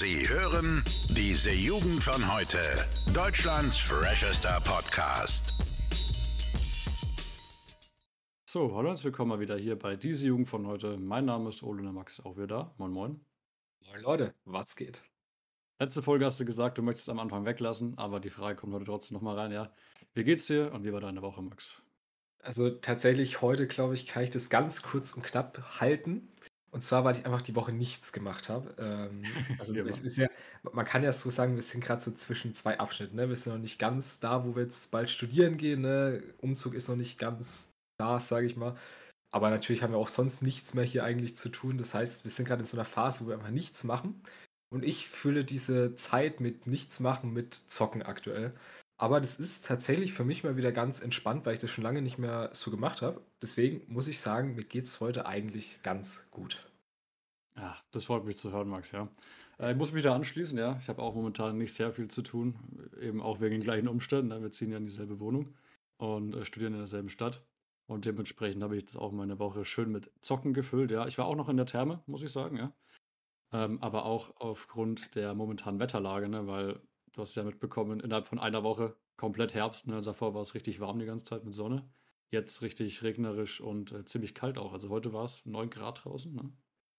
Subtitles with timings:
[0.00, 2.58] Sie hören diese Jugend von heute.
[3.12, 5.52] Deutschlands freshester Podcast.
[8.46, 10.96] So, hallo und willkommen mal wieder hier bei diese Jugend von heute.
[10.96, 12.74] Mein Name ist Ole und der Max ist auch wieder da.
[12.78, 13.20] Moin, moin.
[13.88, 15.02] Moin Leute, was geht?
[15.78, 18.72] Letzte Folge hast du gesagt, du möchtest es am Anfang weglassen, aber die Frage kommt
[18.72, 19.70] heute trotzdem nochmal rein, ja.
[20.14, 21.74] Wie geht's dir und wie war deine Woche, Max?
[22.38, 26.32] Also tatsächlich heute, glaube ich, kann ich das ganz kurz und knapp halten.
[26.72, 28.74] Und zwar, weil ich einfach die Woche nichts gemacht habe.
[28.78, 29.22] Ähm,
[29.58, 30.28] also es ist ja,
[30.72, 33.16] man kann ja so sagen, wir sind gerade so zwischen zwei Abschnitten.
[33.16, 33.28] Ne?
[33.28, 35.80] Wir sind noch nicht ganz da, wo wir jetzt bald studieren gehen.
[35.82, 36.22] Ne?
[36.38, 38.76] Umzug ist noch nicht ganz da, sage ich mal.
[39.32, 41.78] Aber natürlich haben wir auch sonst nichts mehr hier eigentlich zu tun.
[41.78, 44.22] Das heißt, wir sind gerade in so einer Phase, wo wir einfach nichts machen.
[44.72, 48.54] Und ich fühle diese Zeit mit nichts machen, mit Zocken aktuell.
[49.00, 52.02] Aber das ist tatsächlich für mich mal wieder ganz entspannt, weil ich das schon lange
[52.02, 53.22] nicht mehr so gemacht habe.
[53.40, 56.70] Deswegen muss ich sagen, mir geht es heute eigentlich ganz gut.
[57.56, 59.08] Ja, das freut mich zu hören, Max, ja.
[59.58, 60.76] Äh, ich muss mich da anschließen, ja.
[60.82, 62.56] Ich habe auch momentan nicht sehr viel zu tun,
[63.00, 64.28] eben auch wegen den gleichen Umständen.
[64.28, 64.42] Ne?
[64.42, 65.54] Wir ziehen ja in dieselbe Wohnung
[65.96, 67.42] und äh, studieren in derselben Stadt.
[67.86, 71.06] Und dementsprechend habe ich das auch meine Woche schön mit Zocken gefüllt, ja.
[71.06, 72.74] Ich war auch noch in der Therme, muss ich sagen, ja.
[73.50, 76.80] Ähm, aber auch aufgrund der momentanen Wetterlage, ne, weil
[77.12, 80.80] du hast ja mitbekommen, innerhalb von einer Woche komplett Herbst, ne, davor war es richtig
[80.80, 81.90] warm die ganze Zeit mit Sonne.
[82.30, 84.72] Jetzt richtig regnerisch und äh, ziemlich kalt auch.
[84.72, 86.52] Also heute war es 9 Grad draußen, ne?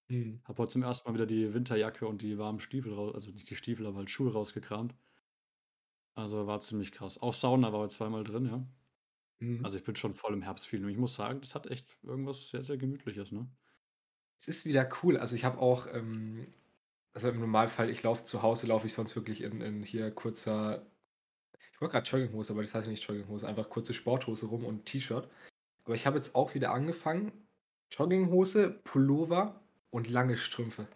[0.09, 0.41] Mhm.
[0.45, 3.49] Hab heute zum ersten Mal wieder die Winterjacke und die warmen Stiefel raus, also nicht
[3.49, 4.95] die Stiefel, aber halt Schuhe rausgekramt.
[6.15, 7.17] Also war ziemlich krass.
[7.21, 8.65] Auch Sauna war heute zweimal drin, ja.
[9.39, 9.65] Mhm.
[9.65, 10.89] Also ich bin schon voll im Herbstfeeling.
[10.89, 13.49] Ich muss sagen, das hat echt irgendwas sehr, sehr Gemütliches, ne?
[14.37, 15.17] Es ist wieder cool.
[15.17, 16.47] Also ich habe auch, ähm,
[17.13, 20.85] also im Normalfall, ich laufe zu Hause, laufe ich sonst wirklich in, in hier kurzer,
[21.73, 25.29] ich wollte gerade Jogginghose, aber das heißt nicht Jogginghose, einfach kurze Sporthose rum und T-Shirt.
[25.85, 27.47] Aber ich habe jetzt auch wieder angefangen,
[27.91, 30.87] Jogginghose, Pullover und lange Strümpfe.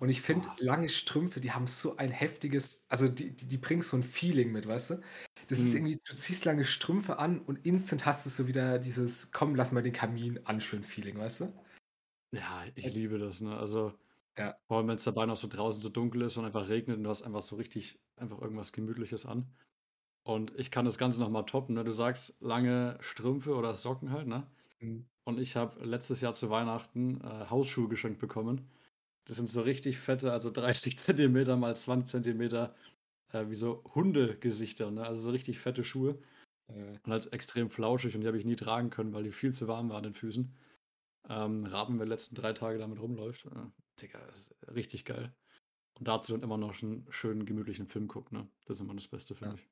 [0.00, 0.56] Und ich finde, Boah.
[0.58, 4.52] lange Strümpfe, die haben so ein heftiges, also die, die, die bringen so ein Feeling
[4.52, 5.02] mit, weißt du?
[5.48, 5.76] Das ist Hm.
[5.76, 9.72] irgendwie, du ziehst lange Strümpfe an und instant hast du so wieder dieses, komm, lass
[9.72, 11.54] mal den Kamin anschön Feeling, weißt du?
[12.32, 13.56] Ja, ich liebe das, ne?
[13.56, 13.98] Also
[14.38, 14.56] Ja.
[14.68, 17.04] vor allem, wenn es dabei noch so draußen so dunkel ist und einfach regnet und
[17.04, 19.46] du hast einfach so richtig einfach irgendwas Gemütliches an.
[20.24, 21.84] Und ich kann das Ganze nochmal toppen, ne?
[21.84, 24.46] Du sagst lange Strümpfe oder Socken halt, ne?
[24.80, 25.06] Mhm.
[25.24, 28.68] Und ich habe letztes Jahr zu Weihnachten äh, Hausschuhe geschenkt bekommen.
[29.26, 32.74] Das sind so richtig fette, also 30 Zentimeter mal 20 Zentimeter,
[33.32, 35.06] äh, wie so Hundegesichter, ne?
[35.06, 36.18] Also so richtig fette Schuhe
[36.68, 39.52] Äh, und halt extrem flauschig und die habe ich nie tragen können, weil die viel
[39.54, 40.54] zu warm waren an den Füßen.
[41.28, 43.50] Ähm, Raben, wer die letzten drei Tage damit rumläuft, äh,
[44.00, 45.34] Digga, ist richtig geil.
[45.98, 48.50] Und dazu dann immer noch einen schönen, gemütlichen Film gucken, ne?
[48.66, 49.58] Das ist immer das Beste, finde Ja.
[49.58, 49.68] ich.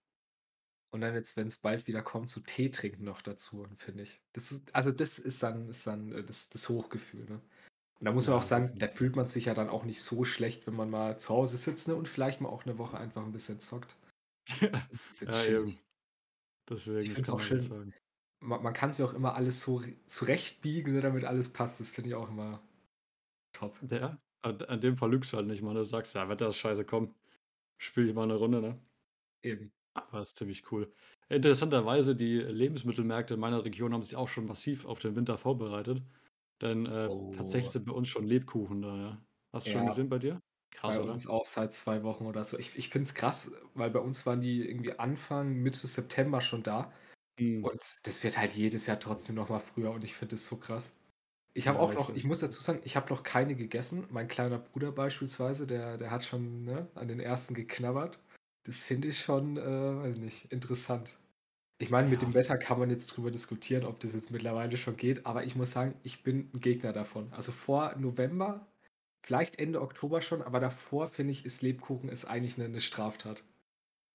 [0.91, 4.23] Und dann jetzt, wenn es bald wieder kommt, so Tee trinken noch dazu, finde ich.
[4.33, 7.41] Das ist, also das ist dann, ist dann äh, das, das Hochgefühl, ne?
[8.01, 10.03] Und da muss man Ja, auch sagen, da fühlt man sich ja dann auch nicht
[10.03, 12.99] so schlecht, wenn man mal zu Hause sitzt ne, und vielleicht mal auch eine Woche
[12.99, 13.97] einfach ein bisschen zockt.
[15.27, 15.47] Ja, chillt.
[15.47, 15.81] eben.
[16.69, 17.95] Deswegen, finde es auch schön, sagen.
[18.41, 21.81] man, man kann sich auch immer alles so re- zurechtbiegen, ne, damit alles passt.
[21.81, 22.63] Das finde ich auch immer
[23.55, 23.83] top.
[23.91, 25.75] Ja, an, an dem Fall lügst du halt nicht, man.
[25.77, 27.15] Du sagst, ja, Wetter ist scheiße, komm,
[27.79, 28.81] spiel ich mal eine Runde, ne?
[29.43, 29.73] Eben.
[29.95, 30.93] Aber ist ziemlich cool.
[31.29, 36.03] Interessanterweise, die Lebensmittelmärkte in meiner Region haben sich auch schon massiv auf den Winter vorbereitet.
[36.61, 37.73] Denn äh, tatsächlich Oh.
[37.73, 39.27] sind bei uns schon Lebkuchen da, ja.
[39.53, 40.41] Hast du schon Ja, gesehen bei dir?
[40.71, 41.15] Krass, bei oder?
[41.15, 42.59] uns auch seit zwei Wochen oder so.
[42.59, 46.63] Ich, ich finde es krass, weil bei uns waren die irgendwie Anfang, Mitte September schon
[46.63, 46.93] da.
[47.39, 47.65] Hm.
[47.65, 50.59] Und das wird halt jedes Jahr trotzdem noch mal früher und ich finde das so
[50.59, 50.97] krass.
[51.57, 54.07] Ich habe Ja, auch noch, ich muss dazu sagen, ich habe noch keine gegessen.
[54.11, 58.19] Mein kleiner Bruder beispielsweise, der, der hat schon ne, an den ersten geknabbert.
[58.65, 61.19] Das finde ich schon, äh, weiß nicht, interessant.
[61.79, 64.77] Ich meine, mit Ja, dem Wetter kann man jetzt drüber diskutieren, ob das jetzt mittlerweile
[64.79, 67.33] schon geht, aber ich muss sagen, ich bin ein Gegner davon.
[67.33, 68.69] Also vor November,
[69.25, 73.45] vielleicht Ende Oktober schon, aber davor finde ich, ist Lebkuchen ist eigentlich eine, eine Straftat.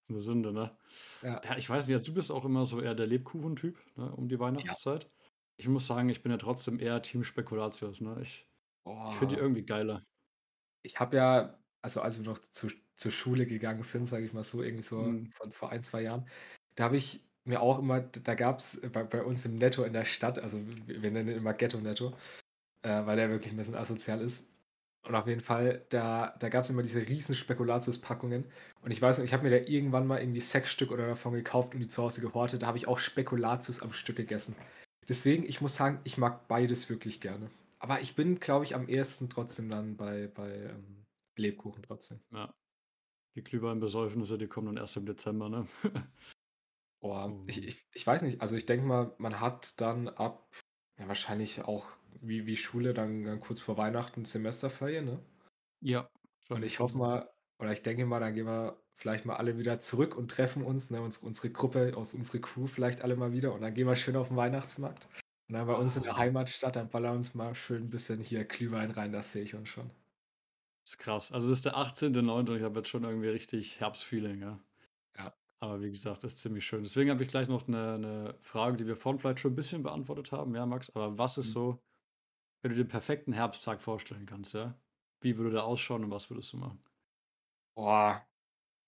[0.03, 0.77] ist eine Sünde, ne?
[1.21, 1.43] Ja.
[1.43, 4.29] Ja, ich weiß nicht, also du bist auch immer so eher der Lebkuchen-Typ, ne, um
[4.29, 4.75] die Ja.
[5.59, 8.19] Ich muss sagen, ich bin ja trotzdem eher Team Spekulatius, ne?
[8.21, 8.49] Ich,
[9.07, 9.43] ich finde die Oh.
[9.43, 10.03] irgendwie geiler.
[10.83, 14.43] Ich habe ja, also als wir noch zu, zur Schule gegangen sind, sage ich mal
[14.43, 15.31] so, irgendwie so Hm.
[15.31, 16.29] von vor ein, zwei Jahren,
[16.75, 19.93] da habe ich mir auch immer, da gab es bei, bei uns im Netto in
[19.93, 22.15] der Stadt, also wir, nennen ihn immer Ghetto-Netto,
[22.83, 24.49] äh, weil der wirklich ein bisschen asozial ist.
[25.03, 28.51] Und auf jeden Fall, da, da gab es immer diese riesen Spekulatius-Packungen.
[28.81, 31.33] Und ich weiß noch, ich habe mir da irgendwann mal irgendwie sechs Stück oder davon
[31.33, 32.63] gekauft und die zu Hause gehortet.
[32.63, 34.55] Da habe ich auch Spekulatius am Stück gegessen.
[35.09, 37.49] Deswegen, ich muss sagen, ich mag beides wirklich gerne.
[37.79, 42.19] Aber ich bin, glaube ich, am ehesten trotzdem dann bei, bei ähm, Lebkuchen trotzdem.
[42.31, 42.53] Ja.
[43.35, 45.67] Die Glühweinbesäufnisse, die kommen dann erst im Dezember, ne?
[47.01, 50.53] Oh, Oh ich, ich, ich weiß nicht, also ich denke mal, man hat dann ab,
[50.97, 51.87] ja wahrscheinlich auch
[52.21, 55.19] wie, wie Schule dann, dann kurz vor Weihnachten Semesterferien, ne?
[55.81, 56.09] Ja,
[56.49, 57.29] Und ich hoffe mal,
[57.59, 60.91] Oder ich denke mal, dann gehen wir vielleicht mal alle wieder zurück und treffen uns,
[60.91, 63.95] ne, unsere, unsere Gruppe, aus unserer Crew vielleicht alle mal wieder und dann gehen wir
[63.95, 65.07] schön auf den Weihnachtsmarkt.
[65.49, 66.19] Und dann bei uns in der Ah.
[66.19, 69.55] Heimatstadt, dann ballern wir uns mal schön ein bisschen hier Glühwein rein, das sehe ich
[69.55, 69.91] uns schon.
[70.85, 71.31] Das ist krass.
[71.31, 72.49] Also, das ist der 18.09.
[72.49, 74.59] und ich habe jetzt schon irgendwie richtig Herbstfeeling, ja.
[75.17, 75.33] Ja.
[75.61, 76.83] Aber wie gesagt, das ist ziemlich schön.
[76.83, 79.83] Deswegen habe ich gleich noch eine 'ne Frage, die wir vorhin vielleicht schon ein bisschen
[79.83, 80.89] beantwortet haben, ja, Max.
[80.95, 81.53] Aber was ist Mhm.
[81.53, 81.83] so,
[82.61, 84.81] wenn du dir den perfekten Herbsttag vorstellen kannst, ja?
[85.21, 86.83] Wie würde der ausschauen und was würdest du machen?
[87.75, 88.28] Boah,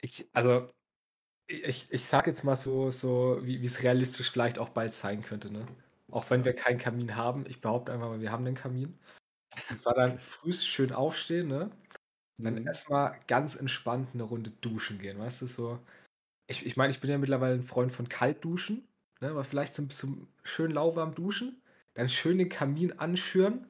[0.01, 0.69] ich, also
[1.48, 5.51] ich, ich sage jetzt mal so, so wie es realistisch vielleicht auch bald sein könnte,
[5.51, 5.68] ne?
[6.12, 9.00] Auch wenn wir keinen Kamin haben, ich behaupte einfach mal, wir haben den Kamin.
[9.69, 11.71] Und zwar dann frühst schön aufstehen, ne?
[12.39, 12.68] Und dann Mhm.
[12.68, 15.80] erstmal ganz entspannt eine Runde duschen gehen, weißt du, so.
[16.48, 18.88] Ich, ich meine, ich bin ja mittlerweile ein Freund von Kaltduschen,
[19.21, 19.30] ne?
[19.30, 21.62] Aber vielleicht so ein bisschen schön lauwarm duschen,
[21.94, 23.68] dann schön den Kamin anschüren,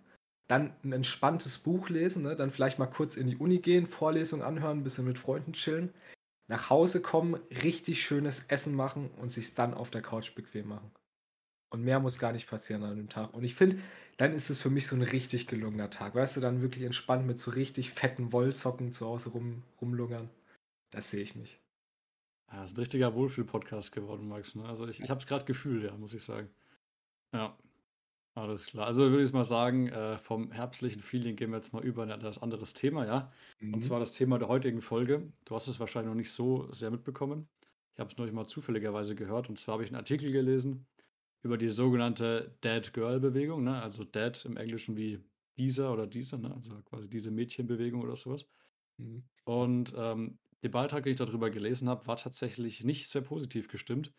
[0.48, 2.36] dann ein entspanntes Buch lesen, ne?
[2.36, 5.94] Dann vielleicht mal kurz in die Uni gehen, Vorlesung anhören, ein bisschen mit Freunden chillen,
[6.52, 10.92] nach Hause kommen, richtig schönes Essen machen und sich dann auf der Couch bequem machen.
[11.70, 13.34] Und mehr muss gar nicht passieren an dem Tag.
[13.34, 13.80] Und ich finde,
[14.18, 16.14] dann ist es für mich so ein richtig gelungener Tag.
[16.14, 20.30] Weißt du, dann wirklich entspannt mit so richtig fetten Wollsocken zu Hause rum, rumlungern.
[20.90, 21.58] Das sehe ich mich.
[22.52, 24.66] Ja, ist ein richtiger Wohlfühl-Podcast geworden, Max, ne?
[24.66, 26.50] Also, ich ich habe es grad gefühlt, ja, muss ich sagen.
[27.34, 27.58] Ja,
[28.34, 28.88] alles klar.
[28.88, 32.12] Also, würde ich mal sagen, äh, vom herbstlichen Feeling gehen wir jetzt mal über in
[32.12, 33.32] ein etwas anderes Thema, ja?
[33.72, 33.84] Und Mhm.
[33.84, 35.34] zwar das Thema der heutigen Folge.
[35.46, 37.50] Du hast es wahrscheinlich noch nicht so sehr mitbekommen.
[37.94, 39.50] Ich habe es neulich mal zufälligerweise gehört.
[39.50, 40.88] Und zwar habe ich einen Artikel gelesen
[41.44, 43.82] über die sogenannte Dead-Girl-Bewegung, ne?
[43.82, 45.24] Also Dead im Englischen wie
[45.58, 46.54] dieser oder diese, ne?
[46.56, 48.48] Also quasi diese Mädchenbewegung oder sowas.
[48.98, 49.22] Mhm.
[49.46, 54.14] Und ähm, der Beitrag, den ich darüber gelesen habe, war tatsächlich nicht sehr positiv gestimmt.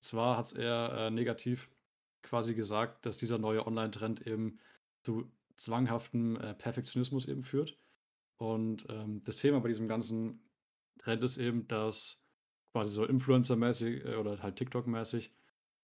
[0.00, 1.70] Zwar hat es eher äh, negativ
[2.22, 4.58] quasi gesagt, dass dieser neue Online-Trend eben
[5.02, 7.78] zu zwanghaftem äh, Perfektionismus eben führt.
[8.38, 10.50] Und ähm, das Thema bei diesem ganzen
[10.98, 12.24] Trend ist eben, dass
[12.72, 15.32] quasi so Influencer-mäßig äh, oder halt TikTok-mäßig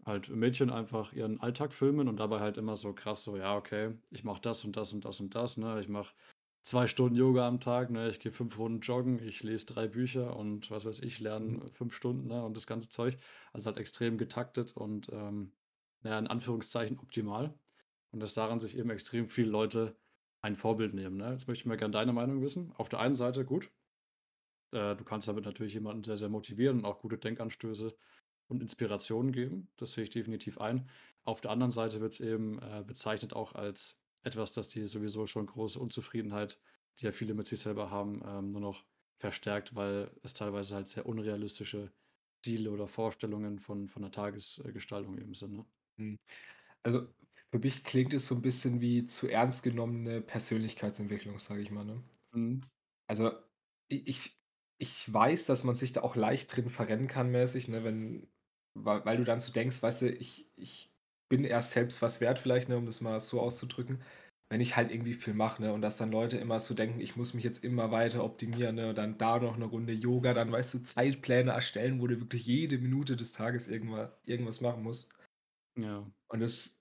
[0.05, 3.95] halt Mädchen einfach ihren Alltag filmen und dabei halt immer so krass so, ja, okay,
[4.11, 5.81] ich mache das und das und das und das, ne?
[5.81, 6.15] Ich mache
[6.63, 8.09] zwei Stunden Yoga am Tag, ne?
[8.11, 11.69] Ich gehe fünf Runden joggen, ich lese drei Bücher und was weiß ich, lerne Mhm.
[11.75, 12.45] fünf Stunden, ne?
[12.45, 13.19] Und das ganze Zeug.
[13.53, 15.53] Also halt extrem getaktet und ähm,
[16.03, 17.55] naja, in Anführungszeichen optimal.
[18.11, 19.97] Und dass daran sich eben extrem viele Leute
[20.41, 21.17] ein Vorbild nehmen.
[21.17, 21.31] Ne?
[21.33, 22.73] Jetzt möchte ich mal gerne deine Meinung wissen.
[22.77, 23.71] Auf der einen Seite, gut,
[24.73, 27.95] äh, du kannst damit natürlich jemanden sehr, sehr motivieren und auch gute Denkanstöße
[28.49, 29.69] und Inspirationen geben.
[29.77, 30.89] Das sehe ich definitiv ein.
[31.25, 35.27] Auf der anderen Seite wird es eben äh, bezeichnet auch als etwas, das die sowieso
[35.27, 36.59] schon große Unzufriedenheit,
[36.99, 38.85] die ja viele mit sich selber haben, ähm, nur noch
[39.19, 41.93] verstärkt, weil es teilweise halt sehr unrealistische
[42.43, 45.55] Ziele oder Vorstellungen von, von der Tagesgestaltung eben sind.
[45.55, 45.67] Ne?
[45.99, 46.19] Mhm.
[46.83, 47.09] Also
[47.53, 51.85] für mich klingt es so ein bisschen wie zu ernst genommene Persönlichkeitsentwicklung, sage ich mal,
[51.85, 52.03] ne?
[52.33, 52.63] Mhm.
[53.09, 53.33] Also
[53.93, 54.39] i ich
[54.79, 58.29] ich weiß, dass man sich da auch leicht drin verrennen kann mäßig, ne, wenn
[58.75, 60.95] weil weil du dann so denkst, weißt du, ich ich
[61.29, 64.03] bin erst selbst was wert vielleicht, ne, um das mal so auszudrücken,
[64.51, 65.73] wenn ich halt irgendwie viel mache, ne?
[65.75, 68.91] Und dass dann Leute immer so denken, ich muss mich jetzt immer weiter optimieren, ne?
[68.91, 72.47] Und dann da noch eine Runde Yoga, dann, weißt du, Zeitpläne erstellen, wo du wirklich
[72.47, 75.11] jede Minute des Tages irgendwa irgendwas machen musst.
[75.79, 76.11] Ja.
[76.29, 76.77] Und das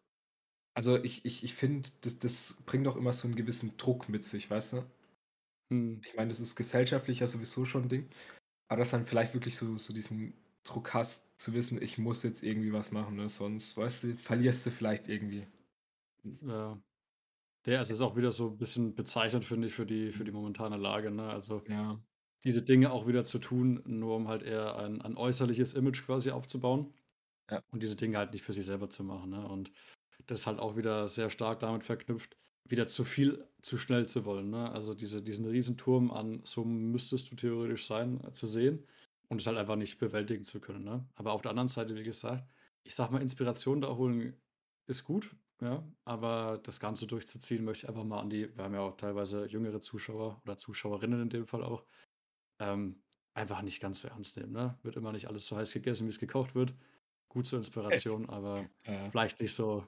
[0.75, 4.23] also ich ich ich finde, das das bringt auch immer so einen gewissen Druck mit
[4.25, 4.85] sich, weißt du?
[5.71, 6.01] Hm.
[6.05, 8.09] Ich meine, das ist gesellschaftlich ja sowieso schon ein Ding,
[8.69, 12.43] aber dass dann vielleicht wirklich so so diesen Druck hast, zu wissen: „Ich muss jetzt
[12.43, 15.47] irgendwie was machen, ne, sonst, weißt du, verlierst du vielleicht irgendwie.“
[16.23, 16.81] Das Ja.
[17.67, 20.31] Ja, es ist auch wieder so ein bisschen bezeichnend, finde ich, für die für die
[20.31, 21.29] momentane Lage, ne?
[21.29, 21.99] Also, ja,
[22.45, 26.31] diese Dinge auch wieder zu tun, nur um halt eher ein ein äußerliches Image quasi
[26.31, 26.93] aufzubauen
[27.71, 29.47] und diese Dinge halt nicht für sich selber zu machen, ne?
[29.47, 29.71] Und
[30.27, 34.25] das ist halt auch wieder sehr stark damit verknüpft, wieder zu viel zu schnell zu
[34.25, 34.71] wollen, ne?
[34.71, 38.85] Also, diese diesen Riesenturm an „so müsstest du theoretisch sein“, äh, zu sehen
[39.29, 41.09] und es halt einfach nicht bewältigen zu können, ne?
[41.15, 42.49] Aber auf der anderen Seite, wie gesagt,
[42.83, 44.41] ich sage mal, Inspiration da holen
[44.87, 48.73] ist gut, ja, aber das Ganze durchzuziehen, möchte ich einfach mal an die wir haben
[48.73, 51.85] ja auch teilweise jüngere Zuschauer oder Zuschauerinnen in dem Fall auch,
[52.59, 54.79] ähm, einfach nicht ganz so ernst nehmen, ne?
[54.83, 56.75] Wird immer nicht alles so heiß gegessen, wie es gekocht wird.
[57.29, 59.11] Gut zur Es Inspiration, aber ja.
[59.11, 59.87] vielleicht nicht so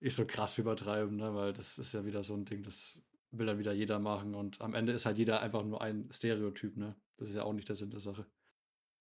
[0.00, 1.34] nicht so krass übertreiben, ne?
[1.34, 4.60] Weil das ist ja wieder so ein Ding, das will dann wieder jeder machen und
[4.60, 7.00] am Ende ist halt jeder einfach nur ein Stereotyp, ne?
[7.18, 8.26] Das ist ja auch nicht der Sinn der Sache.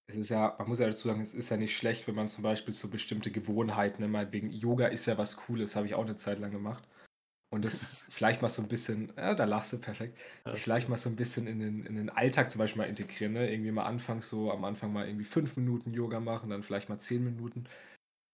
[0.09, 2.29] Es ist ja man muss ja dazu sagen, es ist ja nicht schlecht, wenn man
[2.29, 6.03] zum Beispiel so bestimmte Gewohnheiten, ne, meinetwegen Yoga ist ja was Cooles, habe ich auch
[6.05, 6.87] eine Zeit lang gemacht.
[7.49, 10.17] Und das vielleicht mal so ein bisschen ja, da lachst du, perfekt.
[10.45, 13.33] Das vielleicht mal so ein bisschen in den in den Alltag zum Beispiel mal integrieren,
[13.33, 13.49] ne?
[13.51, 16.99] Irgendwie mal anfangs so am Anfang mal irgendwie 5 Minuten Yoga machen, dann vielleicht mal
[16.99, 17.65] 10 Minuten,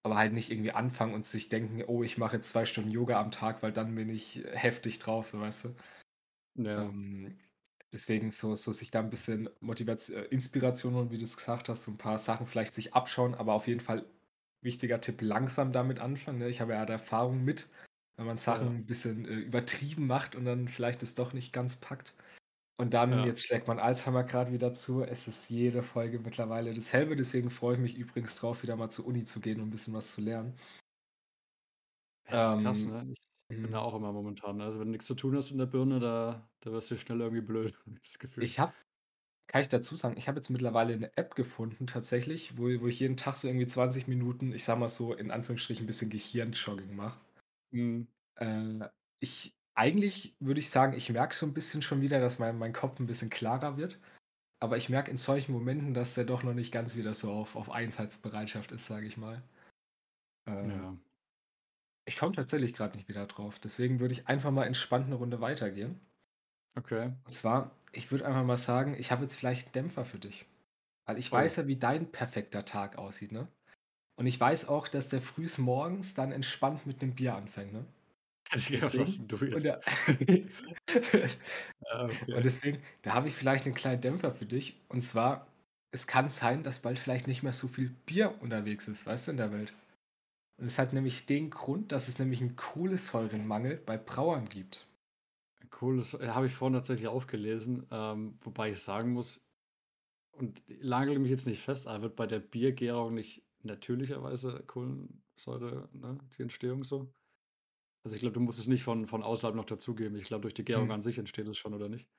[0.03, 3.20] aber halt nicht irgendwie anfangen und sich denken: „Oh, ich mache jetzt 2 Stunden Yoga
[3.22, 5.75] am Tag, weil dann bin ich heftig drauf“, so, weißt du?
[6.55, 6.89] Ja.
[6.89, 7.39] Ähm,
[7.93, 11.70] deswegen so so sich da ein bisschen Motivation äh, Inspiration und wie du es gesagt
[11.70, 14.05] hast, so ein paar Sachen vielleicht sich abschauen, aber auf jeden Fall
[14.62, 16.50] wichtiger Tipp, langsam damit anfangen, ne?
[16.50, 17.70] Ich habe ja da Erfahrung mit,
[18.17, 18.75] wenn man Sachen Ja.
[18.79, 22.15] ein bisschen, äh, übertrieben macht und dann vielleicht es doch nicht ganz packt.
[22.77, 23.25] Und dann Ja.
[23.25, 25.03] jetzt schlägt mein Alzheimer gerade wieder zu.
[25.03, 29.08] Es ist jede Folge mittlerweile dasselbe, deswegen freue ich mich übrigens drauf, wieder mal zur
[29.08, 30.55] Uni zu gehen und ein bisschen was zu lernen.
[32.29, 33.05] Ja, ist krass, Ähm, ne?
[33.12, 33.82] Ich bin da mhm.
[33.82, 34.62] auch immer momentan?
[34.62, 37.20] Also, wenn du nix zu tun hast in der Birne, da da wirst du schnell
[37.22, 38.50] irgendwie blöd, das Gefühl.
[38.50, 38.75] Ich habe
[39.48, 43.00] kann ich dazu sagen, ich habe jetzt mittlerweile 'ne App gefunden tatsächlich, wo wo ich
[43.01, 46.96] jeden Tag so irgendwie 20 Minuten, ich sage mal so in Anführungsstrichen, 'n bisschen Gehirnjogging
[46.96, 47.20] mache.
[47.73, 48.07] Mhm.
[48.37, 48.89] Äh,
[49.19, 52.73] ich eigentlich würde ich sagen, ich merke so 'n bisschen schon wieder, dass mein mein
[52.73, 53.99] Kopf 'n bisschen klarer wird,
[54.59, 57.55] aber ich merke in solchen Momenten, dass der doch noch nicht ganz wieder so auf
[57.57, 59.43] auf Einsatzbereitschaft ist, sage ich mal.
[60.47, 60.97] Äh, Ja.
[62.05, 65.41] ich komme tatsächlich grad nicht wieder drauf, deswegen würde ich einfach mal entspannt 'ne Runde
[65.41, 65.99] weitergehen.
[66.77, 67.13] Okay.
[67.25, 70.45] Und zwar, ich würde einfach mal sagen, ich habe jetzt vielleicht 'n Dämpfer für dich,
[71.05, 71.33] weil ich Oh.
[71.33, 73.47] weiß ja, wie dein perfekter Tag aussieht, ne?
[74.17, 77.86] Und ich weiß auch, dass der frühs morgens dann entspannt mit 'nem Bier anfängt, ne?
[78.70, 79.65] Digga, was 'n du und jetzt?
[79.65, 79.79] ja
[81.91, 84.82] Ah, und deswegen, da habe ich vielleicht 'nen kleinen Dämpfer für dich.
[84.89, 85.48] Und zwar,
[85.91, 89.32] es kann sein, dass bald vielleicht nicht mehr so viel Bier unterwegs ist, weißt du,
[89.34, 89.74] in der Welt.
[90.58, 94.88] Und es hat nämlich den Grund, dass es nämlich 'n Kohlensäurenmangel bei Brauern gibt.
[95.72, 99.46] Cooles äh, habe ich vorhin tatsächlich aufgelesen, ähm, wobei ich sagen muss
[100.32, 106.20] und nagele mich jetzt nicht fest, aber wird bei der Biergärung nicht natürlicherweise Kohlensäure, ne,
[106.38, 107.13] die Entstehung so?
[108.05, 110.17] Also, ich glaube, du musst es nicht von von außerhalb noch dazugeben.
[110.17, 110.93] Ich glaube, durch die Gärung Mhm.
[110.93, 112.10] an sich entsteht es schon, oder nicht?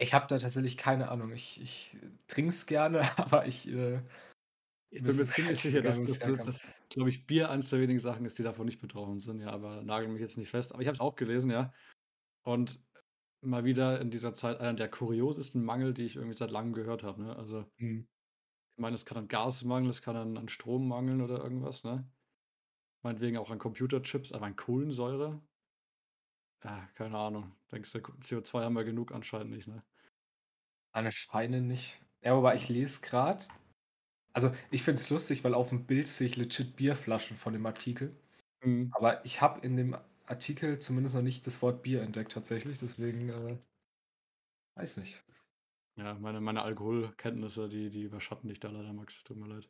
[0.00, 1.32] Ich habe da tatsächlich keine Ahnung.
[1.32, 1.96] Ich ich
[2.28, 4.02] trinke es gerne, aber ich, äh,
[4.90, 6.42] Ich bin mir ziemlich nicht sicher, dass dass herkommt.
[6.42, 9.50] dass, glaube ich, Bier eins der wenigen Sachen ist, die davon nicht betroffen sind, ja,
[9.50, 10.72] aber nagel mich jetzt nicht fest.
[10.72, 11.72] Aber ich habe es auch gelesen, ja.
[12.44, 12.82] Und
[13.42, 17.02] mal wieder in dieser Zeit einer der kuriosesten Mangel, die ich irgendwie seit Langem gehört
[17.04, 17.36] habe, ne?
[17.36, 18.06] Also Mhm.
[18.78, 21.82] Ich meine, es kann an Gas mangeln, es kann an an Strom mangeln oder irgendwas,
[21.82, 22.08] ne?
[23.02, 25.42] Meinetwegen auch an Computerchips, aber an Kohlensäure?
[26.64, 27.56] Ja, keine Ahnung.
[27.72, 29.10] Denkst du, Ko CO2 haben wir genug?
[29.12, 29.84] Anscheinend nicht, ne?
[30.92, 32.00] Anscheinend nicht.
[32.22, 33.48] Ja, wobei ich lese grad
[34.34, 38.16] also, ich finde es lustig, weil aufm Bild sehe ich legit Bierflaschen von dem Artikel.
[38.64, 38.92] Mhm.
[38.92, 43.30] Aber ich habe in dem Artikel zumindest noch nicht das Wort Bier entdeckt tatsächlich, deswegen,
[43.30, 43.58] äh
[44.76, 45.22] weiß nicht.
[45.98, 49.24] Ja, meine meine Alkoholkenntnisse, die die überschatten dich da leider, Max.
[49.24, 49.68] Tut mir leid.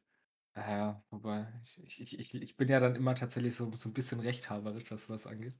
[0.56, 3.92] Ja, ja, wobei ich ich ich ich bin ja dann immer tatsächlich so so 'n
[3.94, 5.54] bisschen rechthaberisch, was sowas angeht.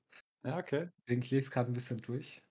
[0.44, 0.90] Ja, okay.
[1.06, 2.42] Deswegen ich lese grad 'n bisschen durch.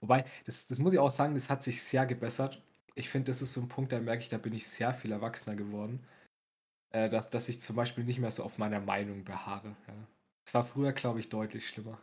[0.00, 2.64] Wobei, das das muss ich auch sagen, das hat sich sehr gebessert.
[2.96, 5.12] Ich finde, das ist so 'n Punkt, da merke ich, da bin ich sehr viel
[5.12, 6.06] erwachsener geworden,
[6.90, 10.08] äh, dass dass ich zum Beispiel nicht mehr so auf meiner Meinung beharre, ja.
[10.46, 12.00] Es war früher, glaube ich, deutlich schlimmer.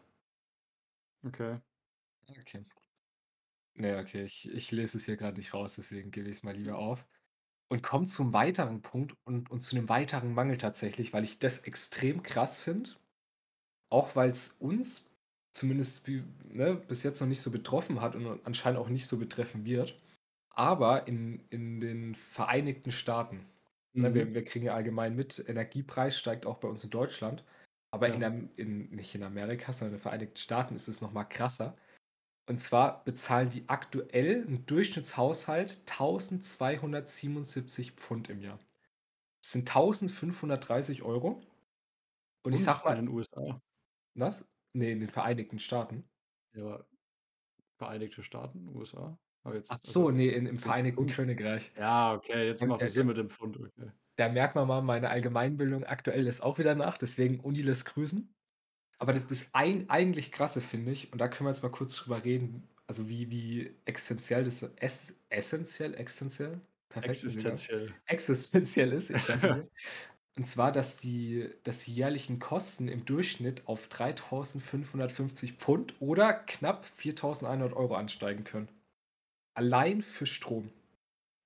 [1.25, 1.59] Okay.
[2.31, 2.65] Okay.
[3.75, 6.77] Ne, okay, ich ich lese es hier grad nicht raus, deswegen gebe ich's mal lieber
[6.77, 7.05] auf.
[7.69, 11.59] Und komme zum weiteren Punkt und und zu 'nem weiteren Mangel tatsächlich, weil ich das
[11.59, 12.91] extrem krass finde,
[13.89, 15.11] auch weil's uns
[15.53, 19.19] zumindest wie ne, bis jetzt noch nicht so betroffen hat und anscheinend auch nicht so
[19.19, 19.99] betreffen wird.
[20.51, 23.47] Aber in in den Vereinigten Staaten,
[24.01, 24.15] ne, Mhm.
[24.15, 27.45] wir wir kriegen ja allgemein mit, Energiepreis steigt auch bei uns in Deutschland,
[27.91, 28.25] aber in Ja.
[28.25, 31.77] Am in nicht in Amerika, sondern in den Vereinigten Staaten ist es noch mal krasser.
[32.49, 38.57] Und zwar bezahlen die aktuell 'n Durchschnittshaushalt 1.277 Pfund im Jahr.
[39.43, 41.41] Das sind 1.530 €
[42.43, 43.61] und ich Pfund sage in mal den USA?
[44.15, 44.45] Was?
[44.73, 46.09] Ne, in den Vereinigten Staaten.
[46.53, 46.85] Ja,
[47.79, 49.19] Vereinigte Staaten, USA?
[49.43, 51.07] Aber jetzt Ach so, also ne, in im Vereinigten?
[51.07, 51.71] Königreich.
[51.75, 53.91] Ja, okay, jetzt Und macht es Sinn der mit dem Pfund, okay.
[54.17, 58.35] da merkt man mal, meine Allgemeinbildung aktuell lässt auch wieder nach, deswegen Uni lässt grüßen.
[59.01, 61.95] Aber das das ein eigentlich Krasse finde ich, und da können wir jetzt mal kurz
[61.95, 66.61] drüber reden, also wie wie essenziell das ess essenziell, existenziell?
[66.89, 67.23] Perfekt.
[67.23, 67.95] Existenziell.
[68.07, 69.39] Existenziell ist, ich.
[70.37, 76.85] Und zwar, dass die dass die jährlichen Kosten im Durchschnitt auf 3.550 Pfund oder knapp
[76.85, 78.69] 4.100 € ansteigen können.
[79.53, 80.71] Allein für Strom.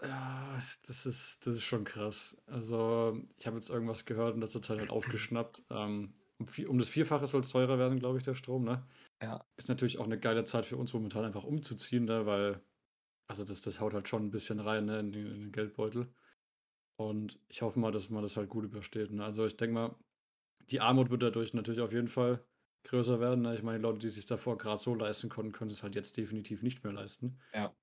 [0.01, 2.35] Ja, das ist das ist schon krass.
[2.45, 5.63] Also, ich habe jetzt irgendwas gehört in letzter Zeit halt aufgeschnappt.
[5.69, 8.87] Ähm, um um das Vierfache soll's teurer werden, glaube ich, der Strom, ne?
[9.21, 9.45] Ja.
[9.57, 12.63] Ist natürlich auch 'ne geile Zeit für uns momentan einfach umzuziehen, ne, weil
[13.27, 16.13] also, das das haut halt schon 'n bisschen rein, ne, in den in den Geldbeutel.
[16.97, 19.25] Und ich hoffe mal, dass man das halt gut übersteht, ne?
[19.25, 19.97] Also, ich denke mal,
[20.71, 22.45] die Armut wird dadurch natürlich auf jeden Fall
[22.85, 23.55] größer werden, ne?
[23.55, 26.17] Ich meine, die Leute, die sich's davor grad so leisten konnten, können sie's halt jetzt
[26.17, 27.39] definitiv nicht mehr leisten.
[27.53, 27.73] Ja.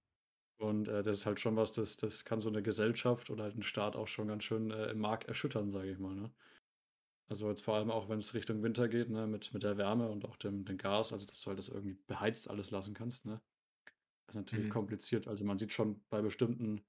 [0.60, 3.56] Und, äh, das ist halt schon was, das das kann so 'ne Gesellschaft oder halt
[3.56, 6.30] 'n Staat auch schon ganz schön, äh, im Mark erschüttern, sage ich mal, ne?
[7.30, 10.24] Also, jetzt vor allem auch, wenn's Richtung Winter geht, ne, mit mit der Wärme und
[10.24, 13.40] auch dem dem Gas, also, dass du halt das irgendwie beheizt alles lassen kannst, ne?
[14.26, 14.70] Das ist natürlich Mhm.
[14.70, 15.28] kompliziert.
[15.28, 16.82] Also, man sieht schon bei bestimmten,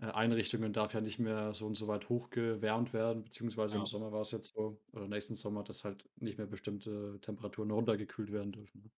[0.00, 3.88] äh, Einrichtungen darf ja nicht mehr so und so weit hochgewärmt werden, beziehungsweise im Ja.
[3.88, 8.32] Sommer war es jetzt so oder nächsten Sommer, dass halt nicht mehr bestimmte Temperaturen runtergekühlt
[8.32, 8.90] werden dürfen, ne?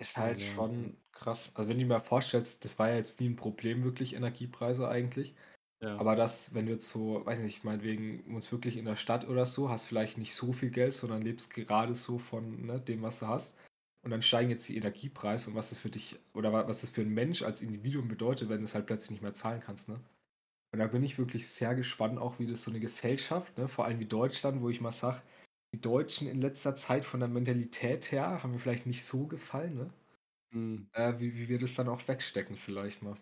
[0.00, 1.50] Ist halt Also, schon krass.
[1.56, 4.88] Also, wenn du dir mal vorstellst, das war ja jetzt nie 'n Problem wirklich, Energiepreise
[4.88, 5.34] eigentlich.
[5.80, 6.00] Ja.
[6.00, 9.44] Aber das, wenn du jetzt so, weiß nicht, meinetwegen wohnst wirklich in der Stadt oder
[9.46, 13.18] so, hast vielleicht nicht so viel Geld, sondern lebst gerade so von, ne, dem, was
[13.20, 13.56] du hast.
[14.04, 16.90] Und dann steigen jetzt die Energiepreise und was das für dich oder wa was das
[16.90, 20.00] für 'n Mensch als Individuum bedeutet, wenn du's halt plötzlich nicht mehr zahlen kannst, ne?
[20.72, 23.86] Und da bin ich wirklich sehr gespannt auch, wie das so 'ne Gesellschaft, ne, vor
[23.86, 25.22] allem wie Deutschland, wo ich mal sage,
[25.74, 29.76] die Deutschen in letzter Zeit von der Mentalität her haben mir vielleicht nicht so gefallen,
[29.76, 29.94] ne?
[30.52, 30.88] Mhm.
[30.92, 33.16] Äh, wie wie wir das dann auch wegstecken vielleicht mal.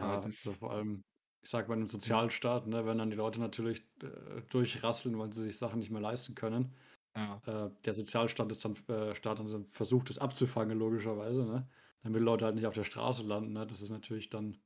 [0.00, 1.02] Ah, Ja, so das vor allem,
[1.42, 2.18] ich sage mal, Mhm.
[2.18, 6.00] Sozialstaat, ne, wenn dann die Leute natürlich, äh, durchrasseln, weil sie sich Sachen nicht mehr
[6.00, 6.74] leisten können.
[7.14, 7.42] Ja.
[7.46, 11.68] Äh, der Sozialstaat ist dann äh, Staat dann so versucht, das abzufangen logischerweise, ne?
[12.02, 13.66] Damit die Leute halt nicht auf der Straße landen, ne?
[13.66, 14.58] Das ist natürlich dann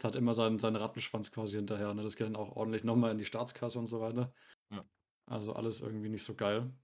[0.00, 2.02] es hat immer seinen seinen Rattenschwanz quasi hinterher, ne?
[2.04, 4.34] Das geht dann auch ordentlich noch mal in die Staatskasse und so weiter.
[4.70, 4.88] Ja.
[5.26, 6.74] Also, alles irgendwie nicht so geil.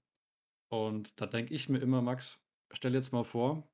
[0.69, 3.71] Und da denke ich mir immer: „Max, stell jetzt mal vor,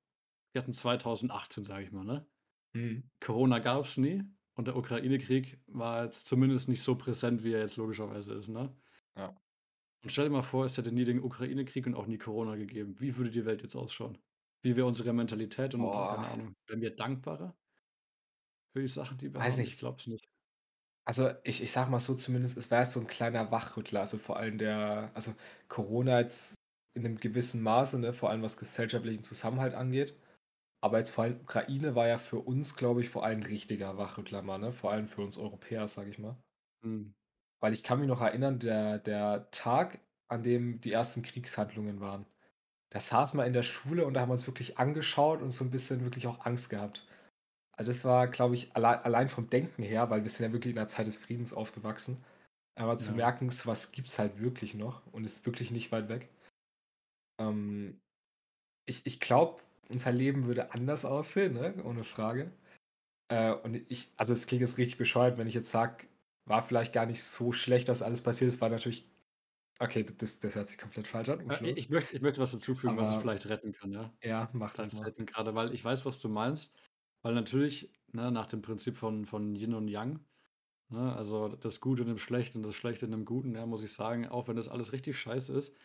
[0.54, 2.28] wir hatten 2018, sage ich mal, ne?
[2.74, 3.12] Mhm.
[3.22, 4.24] Corona gab's nie
[4.62, 8.76] und der Ukraine-Krieg war jetzt zumindest nicht so präsent, wie er jetzt logischerweise ist, ne?
[9.16, 9.42] Ja.
[10.04, 13.00] Und stell dir mal vor, es hätte nie den Ukraine-Krieg und auch nie Corona gegeben.
[13.00, 14.18] Wie würde die Welt jetzt ausschauen?
[14.64, 16.08] Wie wäre unsere Mentalität und Boah.
[16.08, 17.56] keine Ahnung, wären wir dankbarer
[18.76, 19.64] für die Sachen, die wir Weiß haben?
[19.64, 19.78] Ich nicht.
[19.78, 20.26] glaube es nicht.
[21.08, 24.38] Also, ich ich sage mal so zumindest, es war so 'n kleiner Wachrüttler, also, vor
[24.38, 25.34] allem der also,
[25.68, 26.56] Corona jetzt
[26.94, 30.16] in 'nem gewissen Maße, ne, vor allem was gesellschaftlichen Zusammenhalt angeht.
[30.84, 34.42] Aber jetzt vor allem Ukraine war ja für uns, glaube ich, vor allem richtiger Wachrüttler
[34.42, 34.72] mal, ne?
[34.72, 36.42] Vor allem für uns Europäer, sage ich mal.
[36.84, 37.14] Mhm.
[37.64, 42.26] Weil ich kann mich noch erinnern, der der Tag, an dem die ersten Kriegshandlungen waren,
[42.92, 45.64] da saßen wir in der Schule und da haben wir uns wirklich angeschaut und so
[45.66, 47.08] 'n bisschen wirklich auch Angst gehabt.
[47.74, 50.72] Also, das war, glaube ich, allei allein vom Denken her, weil wir sind ja wirklich
[50.74, 52.24] in 'ner Zeit des Friedens aufgewachsen,
[52.76, 53.16] aber zu Ja.
[53.16, 56.30] merken, so was gibt's halt wirklich noch und ist wirklich nicht weit weg.
[57.40, 58.02] Ähm,
[58.88, 62.54] ich ich glaube, unser Leben würde anders aussehen, ne, ohne Frage.
[63.30, 66.08] Äh, und ich also, es klingt jetzt richtig bescheuert, wenn ich jetzt sage:
[66.46, 69.10] „War vielleicht gar nicht so schlecht, dass alles passiert ist“, war natürlich
[69.80, 71.78] okay, das das hört sich komplett falsch an, Äh, i upsala.
[71.78, 74.14] ich möchte ich möchte was hinzufügen, was es vielleicht retten kann, ja?
[74.24, 74.98] ja, mach das mal.
[74.98, 76.76] Statement grade, weil ich weiß, was du meinst.
[77.24, 80.26] Weil natürlich, ne, nach dem Prinzip von von Yin und Yang,
[80.90, 83.84] ne, also, das Gute in dem Schlechten und das Schlechte in dem Guten, ja, muss
[83.84, 85.78] ich sagen, auch wenn das alles richtig scheiße ist,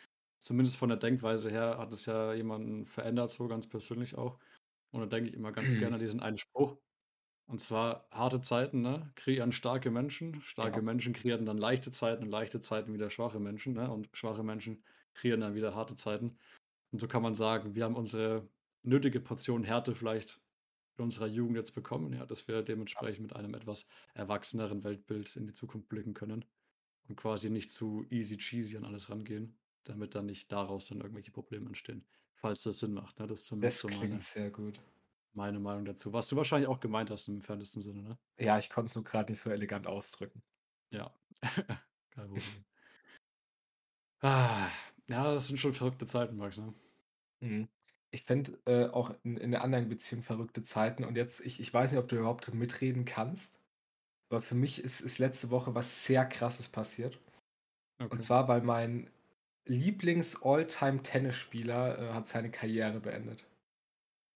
[0.46, 4.38] zumindest von der Denkweise her hat es ja jemanden verändert, so ganz persönlich auch.
[4.92, 6.78] Und da denke ich immer ganz gerne an diesen einen Spruch,
[7.48, 10.82] und zwar: „Harte Zeiten, ne, kreieren starke Menschen, starke Ja.
[10.82, 14.84] Menschen kreieren dann leichte Zeiten und leichte Zeiten wieder schwache Menschen, ne, und schwache Menschen
[15.14, 16.38] kreieren dann wieder harte Zeiten.“
[16.92, 18.50] Und so kann man sagen, wir haben unsere
[18.82, 20.42] nötige Portion Härte vielleicht
[20.98, 25.46] in unserer Jugend jetzt bekommen, ja, dass wir dementsprechend mit einem etwas erwachseneren Weltbild in
[25.46, 26.44] die Zukunft blicken können
[27.08, 31.32] und quasi nicht zu easy cheesy an alles rangehen, damit dann nicht daraus dann irgendwelche
[31.32, 33.26] Probleme entstehen, falls das Sinn macht, ne?
[33.26, 34.80] Das ist zumindest Das so meine sehr gut.
[35.34, 36.12] meine Meinung dazu.
[36.12, 38.18] Was du wahrscheinlich auch gemeint hast im entferntesten Sinne, ne?
[38.38, 40.42] Ja, ich konnte es nur grad nicht so elegant ausdrücken.
[40.90, 41.14] Ja,
[42.10, 42.64] kein Problem.
[45.08, 46.74] Ja, das sind schon verrückte Zeiten, Max, ne?
[47.40, 47.68] Mhm.
[48.10, 51.72] Ich fände, äh, auch in in 'ner anderen Beziehung verrückte Zeiten und jetzt ich ich
[51.72, 53.60] weiß nicht, ob du überhaupt mitreden kannst,
[54.30, 57.20] aber für mich ist ist letzte Woche was sehr Krasses passiert.
[58.10, 58.22] Und Okay.
[58.22, 59.10] zwar, weil mein
[59.66, 63.46] Lieblings-All-Time-Tennisspieler, äh, hat seine Karriere beendet.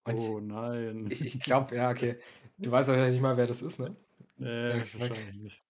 [0.05, 1.09] Und Oh nein.
[1.09, 2.19] ich ich glaube ja, okay.
[2.61, 3.95] Du weißt wahrscheinlich nicht mal, wer das ist, ne?
[4.37, 5.63] Ne, Ja, wahrscheinlich nicht.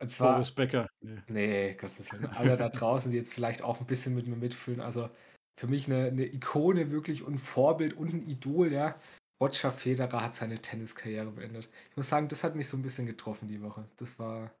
[0.00, 1.24] Und zwar Boris Becker, ne.
[1.28, 2.26] ne, Gottes Willen.
[2.28, 5.10] Alle da draußen, die jetzt vielleicht auch 'n bisschen mit mir mitfühlen, also,
[5.56, 9.00] für mich 'ne 'ne Ikone wirklich und Vorbild und 'n Idol, ja.
[9.42, 11.68] Roger Federer hat seine Tenniskarriere beendet.
[11.90, 13.88] Ich muss sagen, das hat mich so 'n bisschen getroffen die Woche.
[13.98, 14.52] Das war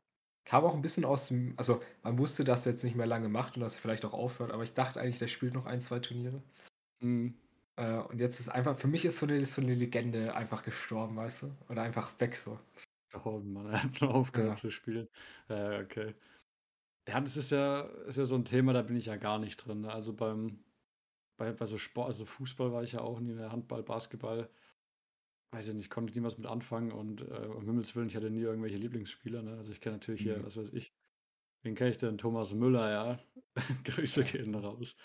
[0.48, 3.28] kam auch 'n bisschen aus dem also, man wusste, dass er jetzt nicht mehr lange
[3.28, 5.80] macht und dass er vielleicht auch aufhört, aber ich dachte eigentlich, der spielt noch 1,
[5.80, 6.42] 2 Turniere.
[7.00, 7.38] Mhm.
[7.78, 11.16] Äh, und jetzt ist einfach für mich ist so 'ne so 'ne Legende einfach gestorben,
[11.16, 11.56] weißt du?
[11.68, 12.58] Oder einfach weg so.
[13.14, 14.58] Oh Mann, er hat schon aufgehört Ja.
[14.58, 15.08] zu spielen.
[15.48, 16.14] Ja, okay.
[17.08, 19.58] Ja, das ist ja ist ja so 'n Thema, da bin ich ja gar nicht
[19.58, 19.86] drin?
[19.86, 20.64] Also, beim
[21.38, 24.50] bei bei so Sport also, Fußball war ich ja auch nie, ne, Handball, Basketball
[25.52, 28.16] weiß ich nicht, konnte ich nie was mit anfangen und, äh, um Himmels Willen, ich
[28.16, 29.56] hatte nie irgendwelche Lieblingsspieler, ne?
[29.58, 30.44] Also, ich kenne natürlich hier, Mhm.
[30.44, 30.94] was weiß ich
[31.64, 32.18] wen kenne ich denn?
[32.18, 33.20] Thomas Müller, ja.
[33.84, 34.96] Grüße gehen raus.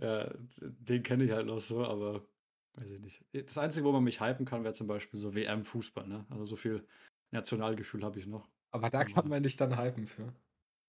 [0.00, 2.28] Ja, den kenne ich halt noch so, aber
[2.74, 3.26] weiß ich nicht.
[3.32, 6.26] Das Einzige, wo man mich hypen kann, wäre zum Beispiel so WM-Fußball, ne?
[6.30, 6.86] Also, so viel
[7.32, 8.50] Nationalgefühl habe ich noch.
[8.72, 10.34] Aber da kann man dich dann hypen für.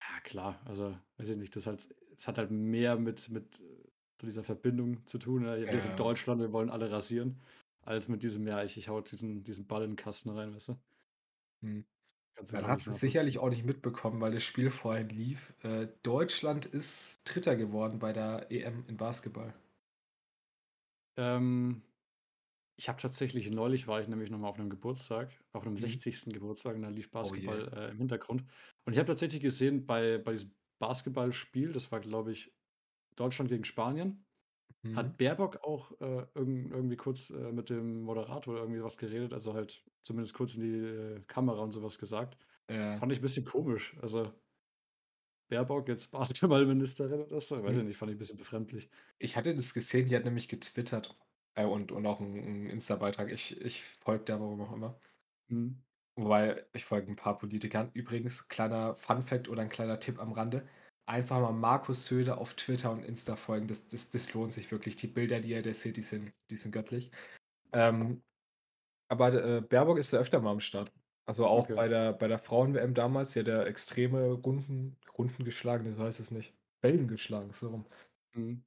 [0.02, 4.28] Ja klar, also, weiß ich nicht, das halt es hat halt mehr mit mit, so
[4.28, 5.72] dieser Verbindung zu tun, ne?
[5.72, 6.00] Wir sind Ja.
[6.00, 7.42] Deutschland, wir wollen alle rasieren,
[7.90, 10.70] als mit diesem, ja, ich, ich hau diesen, diesen Ball in den Kasten rein, weißt
[10.70, 10.82] du?
[11.62, 11.86] Hm.
[12.52, 15.54] Dann hast du es sicherlich auch nicht mitbekommen, weil das Spiel vorhin lief.
[15.64, 19.54] Äh, Deutschland ist Dritter geworden bei der EM in Basketball.
[21.18, 21.84] Ähm,
[22.78, 25.78] ich habe tatsächlich neulich war ich nämlich noch mal auf einem Geburtstag, auf einem Mhm.
[25.78, 26.34] 60.
[26.34, 27.32] Geburtstag und da lief Oh.
[27.32, 28.46] Basketball, äh, im Hintergrund.
[28.86, 32.58] Und ich habe tatsächlich gesehen bei bei diesem Basketballspiel, das war, glaube ich,
[33.16, 34.28] Deutschland gegen Spanien,
[34.86, 35.10] Mhm.
[35.10, 39.54] hat Baerbock auch, äh, irgend irgendwie kurz, äh, mit dem Moderator irgendwie was geredet, also
[39.54, 40.78] halt zumindest kurz in die,
[41.20, 42.38] äh, Kamera und so was gesagt.
[42.70, 43.02] Ja.
[43.02, 43.98] Fand ich 'n bisschen komisch.
[44.02, 44.34] Also
[45.52, 47.86] Baerbock jetzt Basketballministerin oder so, weiß ich Mhm.
[47.86, 48.90] nicht, fand ich 'n bisschen befremdlich.
[49.22, 51.18] Ich hatte das gesehen, die hat nämlich getwittert,
[51.54, 53.30] äh, und und auch 'n 'n Insta-Beitrag.
[53.34, 55.00] Ich ich folge der warum auch immer.
[55.50, 55.82] Mhm.
[56.18, 57.92] Wobei, ich folge 'n paar Politikern.
[57.94, 60.68] Übrigens, kleiner Funfact oder 'n kleiner Tipp am Rande:
[61.10, 63.68] Einfach mal Markus Söder auf Twitter und Insta folgen.
[63.68, 64.96] Das das das lohnt sich wirklich.
[64.96, 67.10] Die Bilder, die er da sieht, die sind die sind göttlich.
[67.74, 68.24] Ähm,
[69.10, 70.94] aber, äh, Baerbock ist ja öfter mal am Start.
[71.28, 71.74] Also, auch Okay.
[71.76, 76.56] bei der bei der Frauen-WM damals, ja extreme Runden Runden geschlagen, so heißt es nicht.
[76.82, 77.86] Wellen geschlagen, so rum.
[78.36, 78.64] Mhm.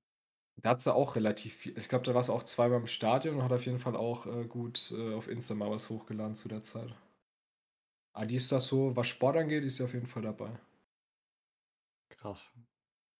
[0.56, 3.36] Da hat sie auch relativ viel ich glaube, da war sie auch zweimal im Stadion
[3.36, 6.48] und hat auf jeden Fall auch, äh, gut, äh, auf Insta mal was hochgeladen zu
[6.48, 6.94] der Zeit.
[8.14, 10.58] Ah, die ist da so was Sport angeht, ist sie auf jeden Fall dabei.
[12.22, 12.52] Krass.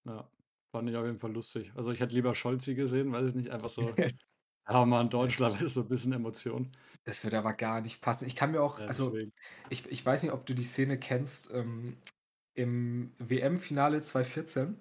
[0.07, 0.31] Ja,
[0.73, 1.73] fand ich auf jeden Fall lustig.
[1.77, 3.99] Also, ich hätte lieber Scholzi gesehen, weiß ich nicht, einfach so
[4.69, 6.73] ja, Mann, Deutschland ist so 'n bisschen Emotion.
[7.07, 8.27] Das würde aber gar nicht passen.
[8.27, 9.19] Ich kann mir auch Ja, also,
[9.71, 11.99] ich ich weiß nicht, ob du die Szene kennst, ähm,
[12.55, 14.79] im WM-Finale 2014,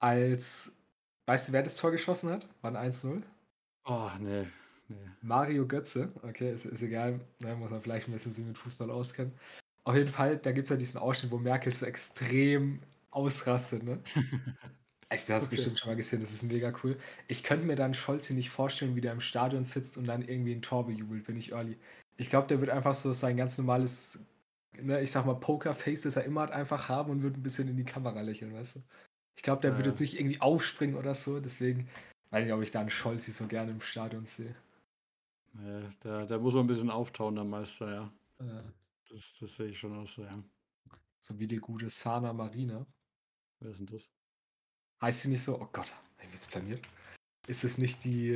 [0.00, 0.72] als
[1.26, 2.48] weißt du, wer das Tor geschossen hat?
[2.62, 3.24] War 'n 1:0.
[3.84, 4.50] Oh, ne,
[4.88, 5.16] ne.
[5.24, 8.90] Mario Götze, okay, ist ist egal, ne, muss man vielleicht 'n bisschen sich mit Fußball
[8.90, 9.38] auskennen.
[9.84, 12.80] Auf jeden Fall, da gibt's ja diesen Ausschnitt, wo Merkel so extrem
[13.12, 14.02] ausrastet, ne?
[15.10, 15.52] Also, das hast du Okay.
[15.52, 16.98] bestimmt schon mal gesehen, das ist mega cool.
[17.28, 20.52] Ich könnte mir dann Scholzi nicht vorstellen, wie der im Stadion sitzt und dann irgendwie
[20.54, 21.78] 'n Tor bejubelt, bin ich ehrlich.
[22.16, 24.26] Ich glaube, der wird einfach so sein ganz normales,
[24.80, 27.68] ne, ich sage mal, Pokerface, das er immer hat, einfach haben und wird 'n bisschen
[27.68, 28.82] in die Kamera lächeln, weißt du?
[29.36, 29.88] Ich glaube, der Ja, wird ja.
[29.88, 31.88] jetzt nicht irgendwie aufspringen oder so, deswegen
[32.30, 34.56] weiß nicht, ob ich da 'n Scholzi so gerne im Stadion sehe.
[35.54, 38.12] Ne, der der muss mal 'n bisschen auftauen, der Meister, ja.
[38.40, 38.72] Ja.
[39.10, 40.42] Das das sehe ich schon auch so, ja.
[41.24, 42.84] So wie die gute Sanna Marin.
[43.62, 44.08] Wer ist 'n das?
[45.00, 45.60] Heißt sie nicht so?
[45.60, 46.80] Oh Gott, habe ich jetzt blamiert?
[47.48, 48.30] Ist es nicht die,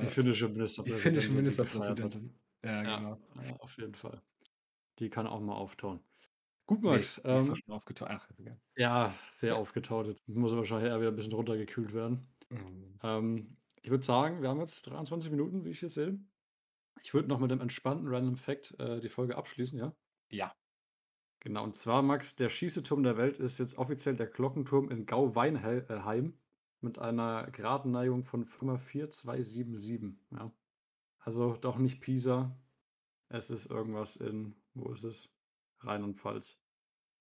[0.00, 0.48] Die äh finnische
[0.84, 2.12] die Ministerpräsidentin, finnische die gefeiert hat.
[2.12, 2.40] Ministerpräsidentin?
[2.64, 3.18] Ja, Ja, genau.
[3.36, 4.22] ja, auf jeden Fall.
[5.00, 6.04] Die kann auch mal auftauen.
[6.68, 8.28] Gut, Max, die ist doch ähm schon aufgetau ach.
[8.76, 9.56] Ja, sehr Ja.
[9.56, 10.08] aufgetaut.
[10.08, 12.26] Jetzt muss er wahrscheinlich eher wieder 'n bisschen runtergekühlt werden.
[12.50, 13.00] Mhm.
[13.02, 16.18] Ähm, ich würde sagen, wir haben jetzt 23 Minuten, wie ich hier sehe.
[17.02, 19.94] Ich würde noch mit 'nem entspannten Random Fact, äh, die Folge abschließen, ja?
[20.30, 20.54] Ja.
[21.44, 25.04] Genau, und zwar, Max, der schiefste Turm der Welt ist jetzt offiziell der Glockenturm in
[25.04, 26.38] Gau-Weinhel äh, heim
[26.80, 30.50] mit einer Gradenneigung von 5,4277, ja.
[31.18, 32.58] Also, doch nicht Pisa.
[33.28, 35.28] Es ist irgendwas in wo ist es?
[35.80, 36.58] Rheinland-Pfalz.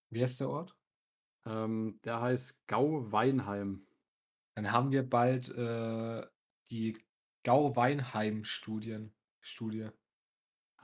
[0.10, 0.76] Wie heißt der Ort?
[1.46, 3.86] Ähm, der heißt Gau-Weinheim.
[4.56, 6.26] Dann haben wir bald, äh,
[6.70, 6.98] die
[7.44, 9.90] Gau-Weinheim-Studien Studie.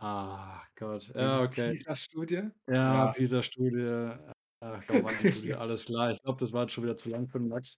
[0.02, 1.12] Ach Gott.
[1.14, 1.72] Ja, okay.
[1.72, 2.50] PISA-Studie?
[2.94, 3.12] Ja, Ja.
[3.12, 4.14] Pisa-Studie,
[4.62, 6.12] ach, Gau-Weinheim-Studie, alles klar.
[6.14, 7.78] Ich glaube, das war jetzt schon wieder zu lang für den Max.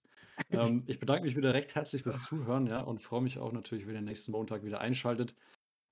[0.50, 3.86] Ähm, ich bedanke mich wieder recht herzlich fürs Zuhören, ja, und freue mich auch natürlich,
[3.86, 5.34] wenn ihr nächsten Montag wieder einschaltet.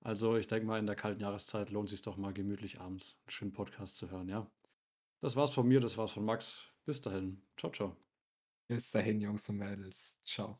[0.03, 3.31] Also, ich denke mal, in der kalten Jahreszeit lohnt sich's doch mal gemütlich abends 'n
[3.31, 4.51] schönen Podcast zu hören, ja?
[5.21, 6.73] Das war's von mir, das war's von Max.
[6.85, 7.43] Bis dahin.
[7.57, 7.97] Tschau, tschau.
[8.69, 10.19] Bis dahin, Jungs und Mädels.
[10.25, 10.59] Tschau.